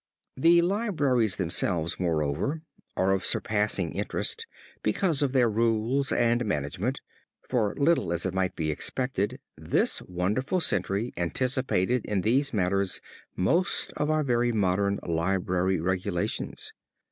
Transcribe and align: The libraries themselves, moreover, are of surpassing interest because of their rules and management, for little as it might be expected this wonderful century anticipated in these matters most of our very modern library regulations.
The 0.35 0.63
libraries 0.63 1.35
themselves, 1.35 1.99
moreover, 1.99 2.63
are 2.97 3.11
of 3.11 3.23
surpassing 3.23 3.91
interest 3.93 4.47
because 4.81 5.21
of 5.21 5.31
their 5.31 5.47
rules 5.47 6.11
and 6.11 6.43
management, 6.43 7.01
for 7.47 7.75
little 7.77 8.11
as 8.11 8.25
it 8.25 8.33
might 8.33 8.55
be 8.55 8.71
expected 8.71 9.39
this 9.55 10.01
wonderful 10.09 10.59
century 10.59 11.13
anticipated 11.17 12.03
in 12.07 12.21
these 12.21 12.51
matters 12.51 12.99
most 13.35 13.93
of 13.95 14.09
our 14.09 14.23
very 14.23 14.51
modern 14.51 14.97
library 15.03 15.79
regulations. 15.79 16.73